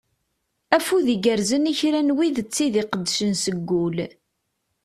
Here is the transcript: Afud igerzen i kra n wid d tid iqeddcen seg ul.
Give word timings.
Afud 0.77 1.07
igerzen 1.15 1.69
i 1.71 1.73
kra 1.79 2.01
n 2.01 2.13
wid 2.17 2.37
d 2.45 2.47
tid 2.55 2.75
iqeddcen 2.81 3.31
seg 3.43 3.67
ul. 3.83 3.97